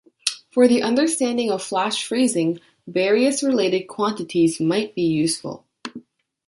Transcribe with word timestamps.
For 0.49 0.67
the 0.67 0.81
understanding 0.81 1.51
of 1.51 1.61
Flash 1.61 2.03
freezing, 2.03 2.59
various 2.87 3.43
related 3.43 3.83
quantities 3.83 4.59
might 4.59 4.95
be 4.95 5.03
useful. 5.03 5.67